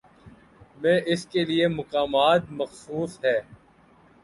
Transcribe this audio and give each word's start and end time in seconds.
میں 0.77 0.99
اس 1.05 1.25
کے 1.25 1.43
لیے 1.45 1.67
مقامات 1.69 2.51
مخصوص 2.51 3.19
ہیں۔ 3.23 3.39